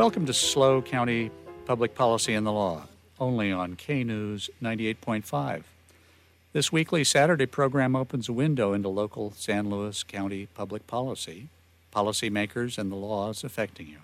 Welcome 0.00 0.24
to 0.24 0.32
SLO 0.32 0.80
County 0.80 1.30
Public 1.66 1.94
Policy 1.94 2.32
and 2.32 2.46
the 2.46 2.52
Law, 2.52 2.86
only 3.18 3.52
on 3.52 3.76
K 3.76 4.02
News 4.02 4.48
98.5. 4.62 5.64
This 6.54 6.72
weekly 6.72 7.04
Saturday 7.04 7.44
program 7.44 7.94
opens 7.94 8.26
a 8.26 8.32
window 8.32 8.72
into 8.72 8.88
local 8.88 9.32
San 9.32 9.68
Luis 9.68 10.02
County 10.02 10.46
public 10.54 10.86
policy, 10.86 11.48
policymakers, 11.94 12.78
and 12.78 12.90
the 12.90 12.96
laws 12.96 13.44
affecting 13.44 13.88
you. 13.88 13.98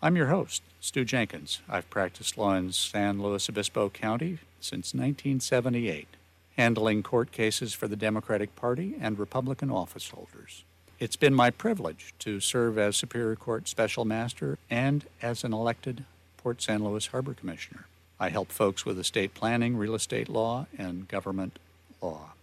I'm 0.00 0.16
your 0.16 0.28
host, 0.28 0.62
Stew 0.80 1.04
Jenkins. 1.04 1.60
I've 1.68 1.90
practiced 1.90 2.38
law 2.38 2.54
in 2.54 2.72
San 2.72 3.20
Luis 3.20 3.50
Obispo 3.50 3.90
County 3.90 4.38
since 4.58 4.94
1978, 4.94 6.08
handling 6.56 7.02
court 7.02 7.30
cases 7.30 7.74
for 7.74 7.88
the 7.88 7.94
Democratic 7.94 8.56
Party 8.56 8.94
and 8.98 9.18
Republican 9.18 9.70
office 9.70 10.08
holders. 10.08 10.64
It's 11.00 11.16
been 11.16 11.34
my 11.34 11.50
privilege 11.50 12.14
to 12.20 12.38
serve 12.38 12.78
as 12.78 12.96
Superior 12.96 13.34
Court 13.34 13.66
Special 13.66 14.04
Master 14.04 14.58
and 14.70 15.04
as 15.20 15.42
an 15.42 15.52
elected 15.52 16.04
Port 16.36 16.62
San 16.62 16.84
Luis 16.84 17.08
Harbor 17.08 17.34
Commissioner. 17.34 17.86
I 18.20 18.28
help 18.28 18.52
folks 18.52 18.86
with 18.86 18.98
estate 18.98 19.34
planning, 19.34 19.76
real 19.76 19.96
estate 19.96 20.28
law, 20.28 20.66
and 20.78 21.08
government 21.08 21.58
law. 22.00 22.34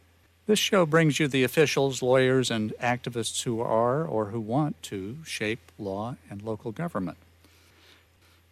This 0.48 0.60
show 0.60 0.86
brings 0.86 1.18
you 1.18 1.30
the 1.30 1.46
officials, 1.46 2.02
lawyers, 2.02 2.52
and 2.52 2.74
activists 2.82 3.44
who 3.44 3.62
are 3.62 4.04
or 4.04 4.28
who 4.28 4.42
want 4.42 4.82
to 4.84 5.18
shape 5.26 5.72
law 5.80 6.18
and 6.30 6.42
local 6.42 6.74
government. 6.74 7.18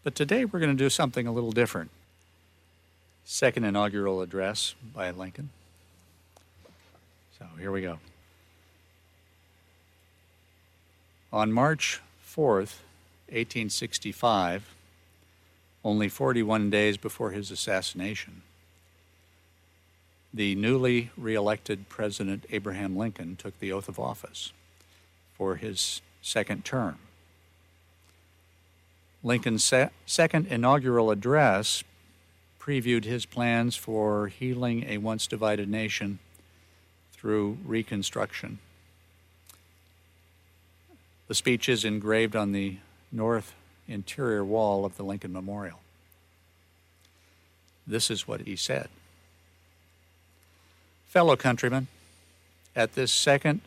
But 0.04 0.16
today 0.16 0.46
we're 0.46 0.60
going 0.60 0.76
to 0.76 0.82
do 0.82 0.90
something 0.90 1.28
a 1.28 1.34
little 1.34 1.52
different. 1.52 1.92
Second 3.26 3.66
inaugural 3.66 4.22
address 4.22 4.76
by 4.96 5.12
Lincoln. 5.12 5.50
So 7.38 7.46
here 7.60 7.72
we 7.72 7.82
go. 7.82 8.00
On 11.32 11.52
March 11.52 12.02
4th, 12.26 12.82
1865, 13.28 14.74
only 15.86 16.10
41 16.10 16.72
days 16.72 16.98
before 16.98 17.30
his 17.32 17.52
assassination, 17.52 18.42
the 20.34 20.56
newly 20.56 21.12
reelected 21.16 21.88
President 21.88 22.46
Abraham 22.50 22.98
Lincoln 22.98 23.36
took 23.36 23.60
the 23.60 23.72
oath 23.72 23.88
of 23.88 24.00
office 24.00 24.54
for 25.36 25.58
his 25.58 26.02
second 26.24 26.66
term. 26.66 26.98
Lincoln's 29.24 29.64
se- 29.64 29.90
second 30.08 30.48
inaugural 30.48 31.12
address 31.12 31.84
previewed 32.60 33.06
his 33.06 33.28
plans 33.28 33.76
for 33.76 34.28
healing 34.28 34.84
a 34.88 34.98
once 34.98 35.28
divided 35.28 35.70
nation 35.70 36.18
through 37.14 37.58
Reconstruction. 37.64 38.60
The 41.30 41.36
speech 41.36 41.70
is 41.70 41.86
engraved 41.86 42.36
on 42.36 42.54
the 42.54 42.78
north 43.12 43.54
interior 43.88 44.44
wall 44.44 44.84
of 44.84 44.98
the 44.98 45.04
Lincoln 45.04 45.32
Memorial. 45.32 45.80
This 47.86 48.10
is 48.10 48.28
what 48.28 48.42
he 48.42 48.56
said 48.56 48.90
Fellow 51.08 51.36
countrymen, 51.36 51.88
at 52.76 52.96
this 52.96 53.12
second 53.12 53.62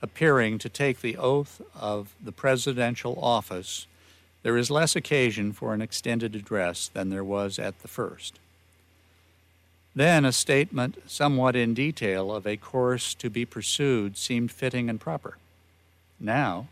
appearing 0.00 0.58
to 0.58 0.70
take 0.70 1.02
the 1.02 1.18
oath 1.18 1.60
of 1.74 2.14
the 2.24 2.32
presidential 2.32 3.18
office, 3.20 3.86
there 4.42 4.56
is 4.56 4.70
less 4.70 4.96
occasion 4.96 5.52
for 5.52 5.74
an 5.74 5.82
extended 5.82 6.34
address 6.34 6.88
than 6.88 7.10
there 7.10 7.24
was 7.24 7.58
at 7.58 7.80
the 7.82 7.88
first. 7.88 8.38
Then 9.94 10.24
a 10.24 10.32
statement, 10.32 11.02
somewhat 11.06 11.54
in 11.54 11.74
detail, 11.74 12.32
of 12.32 12.46
a 12.46 12.56
course 12.56 13.12
to 13.14 13.28
be 13.28 13.44
pursued 13.44 14.16
seemed 14.16 14.50
fitting 14.50 14.88
and 14.88 14.98
proper. 14.98 15.36
Now, 16.18 16.68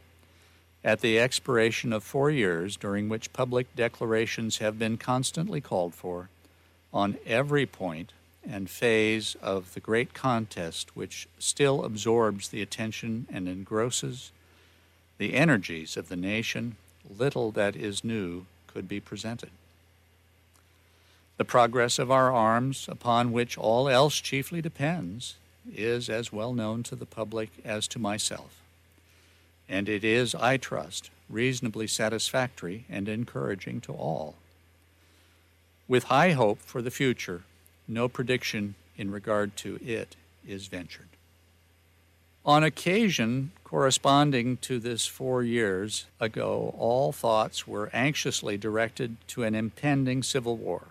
at 0.82 1.00
the 1.00 1.18
expiration 1.18 1.92
of 1.92 2.04
four 2.04 2.30
years, 2.30 2.76
during 2.76 3.08
which 3.08 3.32
public 3.32 3.74
declarations 3.74 4.58
have 4.58 4.78
been 4.78 4.98
constantly 4.98 5.60
called 5.60 5.94
for 5.94 6.28
on 6.92 7.16
every 7.26 7.66
point 7.66 8.12
and 8.46 8.68
phase 8.68 9.36
of 9.42 9.72
the 9.72 9.80
great 9.80 10.12
contest 10.12 10.94
which 10.94 11.26
still 11.38 11.84
absorbs 11.84 12.48
the 12.48 12.60
attention 12.60 13.26
and 13.32 13.48
engrosses 13.48 14.30
the 15.16 15.34
energies 15.34 15.96
of 15.96 16.08
the 16.08 16.16
nation, 16.16 16.76
little 17.18 17.50
that 17.50 17.74
is 17.74 18.04
new 18.04 18.44
could 18.66 18.88
be 18.88 19.00
presented. 19.00 19.50
The 21.36 21.44
progress 21.44 21.98
of 21.98 22.10
our 22.10 22.30
arms, 22.30 22.86
upon 22.88 23.32
which 23.32 23.56
all 23.56 23.88
else 23.88 24.16
chiefly 24.16 24.60
depends, 24.60 25.36
is 25.74 26.10
as 26.10 26.32
well 26.32 26.52
known 26.52 26.82
to 26.84 26.94
the 26.94 27.06
public 27.06 27.50
as 27.64 27.88
to 27.88 27.98
myself 27.98 28.63
and 29.68 29.88
it 29.88 30.04
is, 30.04 30.34
I 30.34 30.56
trust, 30.56 31.10
reasonably 31.28 31.86
satisfactory 31.86 32.84
and 32.88 33.08
encouraging 33.08 33.80
to 33.82 33.92
all. 33.92 34.34
With 35.88 36.04
high 36.04 36.32
hope 36.32 36.60
for 36.60 36.82
the 36.82 36.90
future, 36.90 37.42
no 37.86 38.08
prediction 38.08 38.74
in 38.96 39.10
regard 39.10 39.56
to 39.58 39.78
it 39.84 40.16
is 40.46 40.66
ventured. 40.66 41.08
On 42.46 42.62
occasion 42.62 43.52
corresponding 43.64 44.58
to 44.58 44.78
this 44.78 45.06
four 45.06 45.42
years 45.42 46.06
ago, 46.20 46.74
all 46.78 47.10
thoughts 47.10 47.66
were 47.66 47.90
anxiously 47.92 48.56
directed 48.56 49.16
to 49.28 49.42
an 49.44 49.54
impending 49.54 50.22
civil 50.22 50.56
war. 50.56 50.82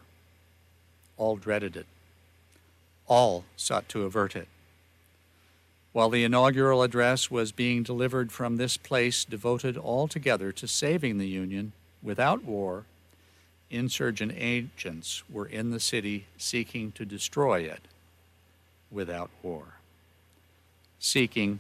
All 1.16 1.36
dreaded 1.36 1.78
it. 1.78 1.86
All 3.08 3.46
sought 3.56 3.88
to 3.90 4.04
avert 4.04 4.36
it. 4.36 4.48
While 5.94 6.10
the 6.10 6.24
inaugural 6.24 6.82
address 6.82 7.30
was 7.30 7.52
being 7.52 7.84
delivered 7.84 8.32
from 8.32 8.58
this 8.58 8.78
place 8.78 9.24
devoted 9.24 9.78
altogether 9.78 10.52
to 10.52 10.68
saving 10.68 11.20
the 11.20 11.28
Union 11.28 11.72
without 12.02 12.44
war, 12.44 12.86
insurgent 13.70 14.34
agents 14.36 15.24
were 15.30 15.46
in 15.46 15.70
the 15.70 15.80
city 15.80 16.26
seeking 16.36 16.92
to 16.94 17.06
destroy 17.06 17.62
it 17.62 17.82
without 18.90 19.30
war, 19.44 19.76
seeking 21.00 21.60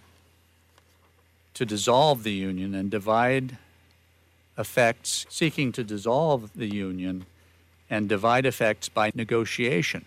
to 1.53 1.65
dissolve 1.65 2.23
the 2.23 2.33
Union 2.33 2.73
and 2.73 2.89
divide 2.89 3.59
effects, 4.57 5.27
seeking 5.29 5.71
to 5.71 5.83
dissolve 5.83 6.49
the 6.55 6.73
Union 6.73 7.27
and 7.87 8.09
divide 8.09 8.47
effects 8.47 8.89
by 8.89 9.11
negotiation. 9.13 10.05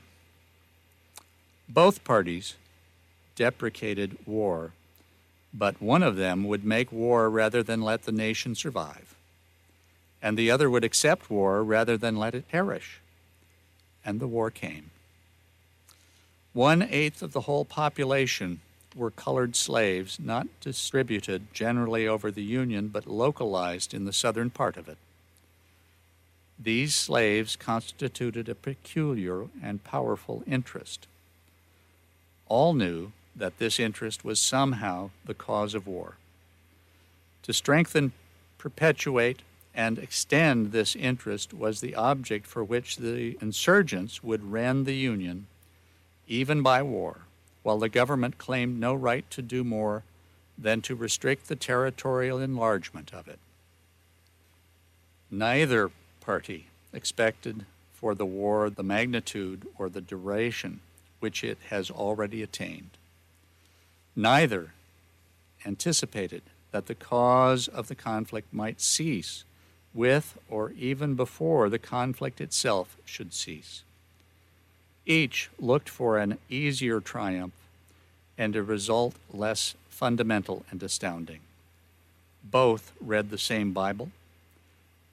Both 1.68 2.02
parties 2.02 2.56
deprecated 3.36 4.18
war, 4.26 4.72
but 5.54 5.80
one 5.80 6.02
of 6.02 6.16
them 6.16 6.44
would 6.44 6.64
make 6.64 6.90
war 6.90 7.30
rather 7.30 7.62
than 7.62 7.80
let 7.80 8.02
the 8.02 8.12
nation 8.12 8.54
survive, 8.54 9.14
and 10.20 10.36
the 10.36 10.50
other 10.50 10.68
would 10.68 10.84
accept 10.84 11.30
war 11.30 11.62
rather 11.62 11.96
than 11.96 12.16
let 12.16 12.34
it 12.34 12.48
perish. 12.48 13.00
And 14.04 14.18
the 14.18 14.26
war 14.26 14.50
came. 14.50 14.90
One 16.52 16.82
eighth 16.82 17.22
of 17.22 17.32
the 17.32 17.42
whole 17.42 17.64
population 17.64 18.60
were 18.94 19.10
colored 19.10 19.54
slaves, 19.54 20.18
not 20.18 20.46
distributed 20.60 21.52
generally 21.52 22.08
over 22.08 22.30
the 22.30 22.42
Union, 22.42 22.88
but 22.88 23.06
localized 23.06 23.92
in 23.92 24.06
the 24.06 24.12
southern 24.12 24.50
part 24.50 24.76
of 24.76 24.88
it. 24.88 24.96
These 26.58 26.94
slaves 26.94 27.56
constituted 27.56 28.48
a 28.48 28.54
peculiar 28.54 29.48
and 29.62 29.84
powerful 29.84 30.42
interest. 30.46 31.06
All 32.48 32.72
knew 32.72 33.12
that 33.36 33.58
this 33.58 33.78
interest 33.78 34.24
was 34.24 34.40
somehow 34.40 35.10
the 35.24 35.34
cause 35.34 35.74
of 35.74 35.86
war. 35.86 36.16
To 37.42 37.52
strengthen, 37.52 38.12
perpetuate, 38.58 39.42
and 39.74 39.98
extend 39.98 40.72
this 40.72 40.96
interest 40.96 41.52
was 41.52 41.80
the 41.80 41.94
object 41.94 42.46
for 42.46 42.64
which 42.64 42.96
the 42.96 43.36
insurgents 43.42 44.24
would 44.24 44.50
rend 44.50 44.86
the 44.86 44.96
Union, 44.96 45.46
even 46.26 46.62
by 46.62 46.82
war, 46.82 47.18
while 47.62 47.78
the 47.78 47.88
government 47.88 48.38
claimed 48.38 48.80
no 48.80 48.94
right 48.94 49.28
to 49.30 49.42
do 49.42 49.62
more 49.62 50.02
than 50.58 50.80
to 50.80 50.94
restrict 50.94 51.48
the 51.48 51.56
territorial 51.56 52.38
enlargement 52.38 53.12
of 53.12 53.28
it. 53.28 53.38
Neither 55.30 55.90
party 56.20 56.66
expected 56.92 57.66
for 57.92 58.14
the 58.14 58.24
war 58.26 58.70
the 58.70 58.82
magnitude 58.82 59.66
or 59.76 59.88
the 59.88 60.00
duration 60.00 60.80
which 61.20 61.44
it 61.44 61.58
has 61.68 61.90
already 61.90 62.42
attained. 62.42 62.90
Neither 64.16 64.72
anticipated 65.66 66.42
that 66.70 66.86
the 66.86 66.94
cause 66.94 67.68
of 67.68 67.88
the 67.88 67.94
conflict 67.94 68.52
might 68.52 68.80
cease 68.80 69.44
with 69.92 70.38
or 70.48 70.72
even 70.72 71.14
before 71.14 71.68
the 71.68 71.78
conflict 71.78 72.40
itself 72.40 72.96
should 73.04 73.34
cease. 73.34 73.82
Each 75.04 75.50
looked 75.58 75.88
for 75.88 76.18
an 76.18 76.38
easier 76.48 77.00
triumph 77.00 77.52
and 78.38 78.56
a 78.56 78.62
result 78.62 79.14
less 79.32 79.74
fundamental 79.90 80.64
and 80.70 80.82
astounding. 80.82 81.40
Both 82.42 82.92
read 83.00 83.30
the 83.30 83.38
same 83.38 83.72
Bible 83.72 84.10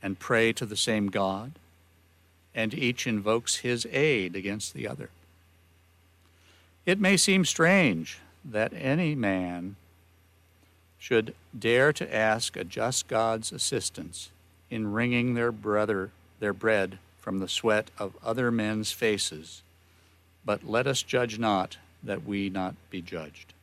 and 0.02 0.20
pray 0.20 0.52
to 0.54 0.66
the 0.66 0.76
same 0.76 1.08
God, 1.08 1.54
and 2.54 2.74
each 2.74 3.08
invokes 3.08 3.58
his 3.58 3.88
aid 3.92 4.36
against 4.36 4.74
the 4.74 4.88
other. 4.88 5.10
It 6.86 7.00
may 7.00 7.16
seem 7.16 7.46
strange 7.46 8.20
that 8.44 8.74
any 8.74 9.16
man 9.16 9.75
should 10.98 11.34
dare 11.57 11.92
to 11.94 12.16
ask 12.16 12.56
a 12.56 12.63
just 12.63 13.07
God's 13.07 13.51
assistance 13.51 14.30
in 14.69 14.92
wringing 14.94 15.34
their 15.34 15.51
brother 15.51 16.12
their 16.40 16.54
bread 16.54 16.98
from 17.19 17.40
the 17.40 17.48
sweat 17.48 17.90
of 17.98 18.18
other 18.24 18.51
men's 18.51 18.92
faces, 18.92 19.62
but 20.44 20.66
let 20.66 20.88
us 20.88 21.01
judge 21.01 21.40
not 21.40 21.78
that 22.04 22.25
we 22.25 22.50
not 22.50 22.75
be 22.90 23.01
judged. 23.01 23.54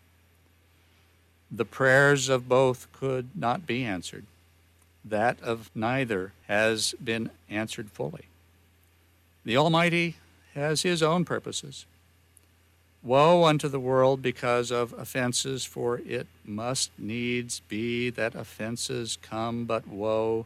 The 1.51 1.65
prayers 1.65 2.29
of 2.29 2.49
both 2.49 2.87
could 2.93 3.29
not 3.35 3.67
be 3.67 3.85
answered. 3.85 4.25
That 5.05 5.41
of 5.43 5.71
neither 5.75 6.33
has 6.47 6.95
been 7.03 7.31
answered 7.49 7.91
fully. 7.91 8.25
The 9.45 9.57
Almighty 9.57 10.17
has 10.55 10.83
his 10.83 11.03
own 11.03 11.25
purposes. 11.25 11.87
Woe 13.03 13.45
unto 13.45 13.67
the 13.69 13.81
world 13.81 14.21
because 14.21 14.71
of 14.71 14.93
offenses, 14.93 15.65
for 15.65 15.99
it 15.99 16.27
must 16.45 16.91
needs 16.99 17.61
be 17.61 18.11
that 18.11 18.35
offenses 18.35 19.17
come, 19.23 19.65
but 19.65 19.89
woe 19.89 20.45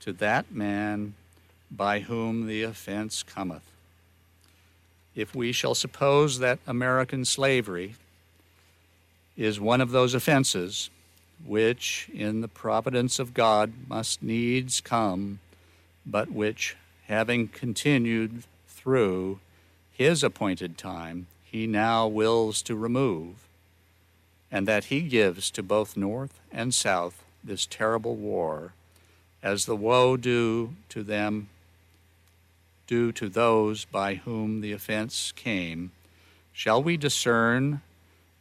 to 0.00 0.12
that 0.14 0.50
man 0.50 1.14
by 1.70 2.00
whom 2.00 2.46
the 2.46 2.62
offense 2.62 3.22
cometh. 3.22 3.70
If 5.14 5.34
we 5.34 5.52
shall 5.52 5.74
suppose 5.74 6.38
that 6.38 6.58
American 6.66 7.24
slavery 7.24 7.96
is 9.36 9.60
one 9.60 9.80
of 9.80 9.90
those 9.90 10.14
offenses 10.14 10.88
which, 11.44 12.08
in 12.14 12.40
the 12.40 12.48
providence 12.48 13.18
of 13.18 13.34
God, 13.34 13.72
must 13.88 14.22
needs 14.22 14.80
come, 14.80 15.40
but 16.06 16.30
which, 16.30 16.76
having 17.08 17.48
continued 17.48 18.44
through 18.68 19.40
his 19.92 20.24
appointed 20.24 20.78
time, 20.78 21.26
he 21.54 21.68
now 21.68 22.04
wills 22.04 22.62
to 22.62 22.74
remove, 22.74 23.46
and 24.50 24.66
that 24.66 24.86
he 24.86 25.02
gives 25.02 25.52
to 25.52 25.62
both 25.62 25.96
North 25.96 26.40
and 26.50 26.74
South 26.74 27.22
this 27.44 27.64
terrible 27.64 28.16
war, 28.16 28.72
as 29.40 29.64
the 29.64 29.76
woe 29.76 30.16
due 30.16 30.74
to 30.88 31.04
them, 31.04 31.48
due 32.88 33.12
to 33.12 33.28
those 33.28 33.84
by 33.84 34.16
whom 34.16 34.62
the 34.62 34.72
offense 34.72 35.30
came, 35.36 35.92
shall 36.52 36.82
we 36.82 36.96
discern 36.96 37.82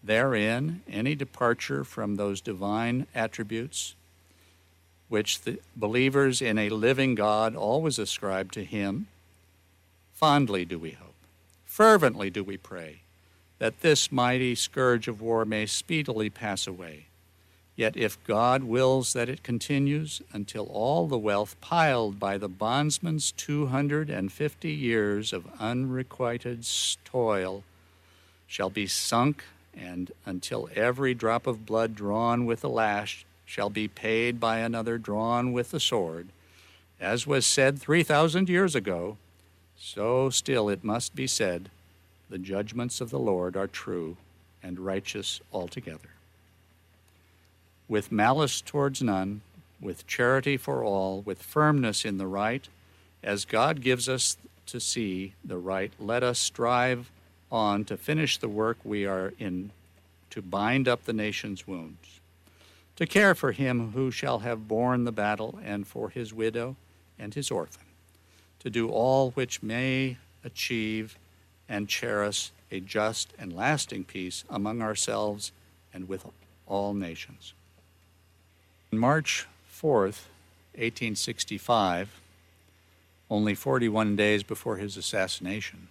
therein 0.04 0.82
any 0.90 1.14
departure 1.14 1.84
from 1.84 2.16
those 2.16 2.42
divine 2.42 3.06
attributes 3.14 3.94
which 5.08 5.42
the 5.42 5.60
believers 5.76 6.42
in 6.42 6.58
a 6.58 6.70
living 6.70 7.14
God 7.14 7.56
always 7.56 8.00
ascribe 8.00 8.52
to 8.54 8.66
him? 8.66 9.06
Fondly 10.16 10.66
do 10.66 10.80
we 10.80 10.94
hope, 10.94 11.14
fervently 11.64 12.32
do 12.32 12.44
we 12.44 12.58
pray 12.58 13.03
that 13.64 13.80
this 13.80 14.12
mighty 14.12 14.54
scourge 14.54 15.08
of 15.08 15.22
war 15.22 15.46
may 15.46 15.66
speedily 15.66 16.30
pass 16.30 16.68
away. 16.68 17.06
Yet 17.78 17.96
if 17.96 18.22
God 18.26 18.66
wills 18.66 19.14
that 19.14 19.30
it 19.30 19.42
continues 19.42 20.22
until 20.34 20.66
all 20.66 21.08
the 21.08 21.18
wealth 21.18 21.56
piled 21.62 22.20
by 22.20 22.38
the 22.38 22.50
bondsman's 22.50 23.32
250 23.32 24.70
years 24.70 25.32
of 25.32 25.48
unrequited 25.62 26.68
toil 27.06 27.64
shall 28.48 28.70
be 28.70 28.86
sunk, 28.86 29.46
and 29.74 30.12
until 30.26 30.70
every 30.76 31.14
drop 31.14 31.48
of 31.48 31.66
blood 31.66 31.96
drawn 31.96 32.46
with 32.46 32.60
the 32.60 32.70
lash 32.70 33.26
shall 33.46 33.70
be 33.70 33.88
paid 33.88 34.42
by 34.42 34.58
another 34.58 34.98
drawn 34.98 35.54
with 35.54 35.72
the 35.72 35.80
sword, 35.80 36.28
as 37.00 37.26
was 37.26 37.46
said 37.46 37.80
3,000 37.80 38.50
years 38.50 38.76
ago, 38.76 39.16
so 39.78 40.30
still 40.30 40.68
it 40.68 40.84
must 40.84 41.16
be 41.16 41.28
said 41.28 41.70
the 42.34 42.40
judgments 42.40 43.00
of 43.00 43.12
the 43.12 43.20
Lord 43.20 43.56
are 43.56 43.68
true 43.68 44.18
and 44.64 44.80
righteous 44.80 45.40
altogether. 45.54 46.10
With 47.88 48.12
malice 48.12 48.60
towards 48.60 49.04
none, 49.04 49.42
with 49.80 50.08
charity 50.08 50.58
for 50.58 50.84
all, 50.84 51.22
with 51.22 51.44
firmness 51.44 52.04
in 52.04 52.18
the 52.18 52.26
right, 52.26 52.68
as 53.22 53.46
God 53.46 53.82
gives 53.82 54.10
us 54.10 54.36
to 54.66 54.80
see 54.80 55.36
the 55.46 55.60
right, 55.60 55.94
let 56.00 56.24
us 56.24 56.40
strive 56.40 57.12
on 57.52 57.86
to 57.86 57.98
finish 57.98 58.40
the 58.40 58.50
work 58.50 58.80
we 58.84 59.06
are 59.06 59.34
in, 59.38 59.70
to 60.32 60.42
bind 60.42 60.88
up 60.88 61.06
the 61.06 61.14
nation's 61.14 61.68
wounds, 61.68 62.20
to 62.96 63.06
care 63.06 63.36
for 63.36 63.52
him 63.52 63.92
who 63.92 64.10
shall 64.10 64.40
have 64.40 64.68
borne 64.68 65.04
the 65.04 65.12
battle, 65.12 65.60
and 65.64 65.86
for 65.86 66.10
his 66.10 66.34
widow 66.34 66.78
and 67.20 67.36
his 67.36 67.52
orphan, 67.52 67.86
to 68.58 68.72
do 68.72 68.90
all 68.90 69.30
which 69.32 69.62
may 69.62 70.18
achieve 70.44 71.16
and 71.68 71.88
cherish 71.88 72.52
a 72.72 72.80
just 72.80 73.34
and 73.38 73.56
lasting 73.56 74.04
peace 74.04 74.44
among 74.50 74.82
ourselves 74.82 75.52
and 75.94 76.08
with 76.08 76.26
all 76.68 76.94
nations. 76.94 77.54
On 78.92 79.00
March 79.00 79.48
4th, 79.72 80.28
1865, 80.76 82.20
only 83.30 83.56
41 83.56 84.16
days 84.16 84.44
before 84.44 84.78
his 84.78 84.98
assassination, 84.98 85.88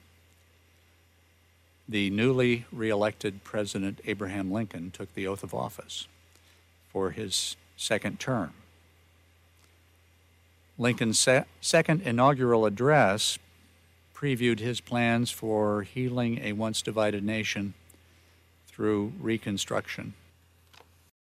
the 1.88 2.10
newly 2.10 2.64
reelected 2.72 3.44
President 3.44 4.00
Abraham 4.06 4.50
Lincoln 4.50 4.90
took 4.90 5.12
the 5.14 5.26
oath 5.26 5.42
of 5.42 5.54
office 5.54 6.06
for 6.88 7.10
his 7.10 7.56
second 7.76 8.20
term. 8.20 8.52
Lincoln's 10.78 11.28
second 11.60 12.02
inaugural 12.02 12.66
address 12.66 13.38
previewed 14.22 14.60
his 14.60 14.80
plans 14.80 15.32
for 15.32 15.82
healing 15.82 16.38
a 16.44 16.52
once 16.52 16.80
divided 16.80 17.24
nation 17.24 17.74
through 18.68 19.12
Reconstruction 19.18 20.14